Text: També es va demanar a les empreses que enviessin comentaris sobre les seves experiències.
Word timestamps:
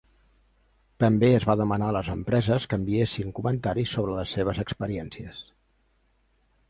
També 1.03 1.27
es 1.33 1.43
va 1.49 1.55
demanar 1.59 1.89
a 1.93 1.95
les 1.97 2.09
empreses 2.15 2.65
que 2.71 2.79
enviessin 2.81 3.31
comentaris 3.41 3.95
sobre 3.99 4.17
les 4.21 4.35
seves 4.39 4.63
experiències. 4.65 5.45